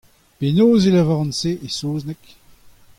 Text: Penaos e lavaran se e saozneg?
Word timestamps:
Penaos 0.39 0.83
e 0.85 0.89
lavaran 0.89 1.31
se 1.39 1.51
e 1.65 1.67
saozneg? 1.77 2.21